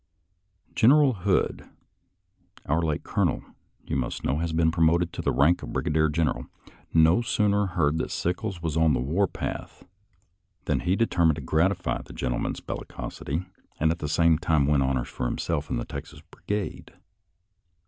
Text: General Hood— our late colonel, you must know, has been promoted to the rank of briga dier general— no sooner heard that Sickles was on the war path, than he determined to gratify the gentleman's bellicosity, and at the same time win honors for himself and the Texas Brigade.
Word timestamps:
General 0.73 1.13
Hood— 1.13 1.69
our 2.65 2.81
late 2.81 3.03
colonel, 3.03 3.43
you 3.85 3.95
must 3.95 4.23
know, 4.23 4.39
has 4.39 4.51
been 4.51 4.71
promoted 4.71 5.13
to 5.13 5.21
the 5.21 5.31
rank 5.31 5.61
of 5.61 5.73
briga 5.73 5.91
dier 5.91 6.09
general— 6.09 6.47
no 6.91 7.21
sooner 7.21 7.67
heard 7.67 7.99
that 7.99 8.09
Sickles 8.09 8.63
was 8.63 8.75
on 8.75 8.93
the 8.93 8.99
war 8.99 9.27
path, 9.27 9.85
than 10.65 10.79
he 10.79 10.95
determined 10.95 11.35
to 11.35 11.41
gratify 11.43 12.01
the 12.01 12.13
gentleman's 12.13 12.61
bellicosity, 12.61 13.45
and 13.79 13.91
at 13.91 13.99
the 13.99 14.09
same 14.09 14.39
time 14.39 14.65
win 14.65 14.81
honors 14.81 15.07
for 15.07 15.25
himself 15.27 15.69
and 15.69 15.79
the 15.79 15.85
Texas 15.85 16.21
Brigade. 16.31 16.93